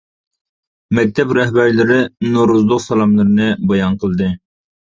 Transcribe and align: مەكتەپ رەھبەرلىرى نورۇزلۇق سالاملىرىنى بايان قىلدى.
مەكتەپ 0.99 1.33
رەھبەرلىرى 1.39 1.99
نورۇزلۇق 2.31 2.83
سالاملىرىنى 2.89 3.53
بايان 3.73 4.03
قىلدى. 4.05 4.35